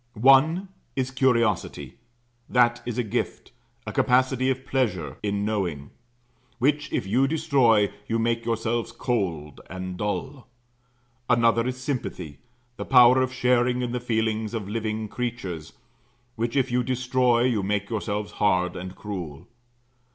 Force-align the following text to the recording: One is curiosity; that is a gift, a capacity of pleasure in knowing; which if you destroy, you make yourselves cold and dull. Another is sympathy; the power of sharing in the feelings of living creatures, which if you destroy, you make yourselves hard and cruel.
One 0.15 0.69
is 0.95 1.11
curiosity; 1.11 1.93
that 2.49 2.81
is 2.87 2.97
a 2.97 3.03
gift, 3.03 3.51
a 3.85 3.91
capacity 3.93 4.49
of 4.49 4.65
pleasure 4.65 5.17
in 5.21 5.45
knowing; 5.45 5.91
which 6.57 6.91
if 6.91 7.05
you 7.05 7.27
destroy, 7.27 7.91
you 8.07 8.17
make 8.17 8.43
yourselves 8.43 8.91
cold 8.91 9.61
and 9.69 9.97
dull. 9.97 10.47
Another 11.29 11.67
is 11.67 11.77
sympathy; 11.79 12.39
the 12.77 12.83
power 12.85 13.21
of 13.21 13.31
sharing 13.31 13.83
in 13.83 13.91
the 13.91 13.99
feelings 13.99 14.55
of 14.55 14.67
living 14.67 15.07
creatures, 15.07 15.73
which 16.35 16.55
if 16.55 16.71
you 16.71 16.81
destroy, 16.81 17.43
you 17.43 17.61
make 17.61 17.91
yourselves 17.91 18.31
hard 18.31 18.75
and 18.75 18.95
cruel. 18.95 19.45